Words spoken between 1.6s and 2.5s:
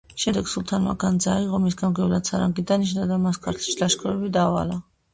მის გამგებლად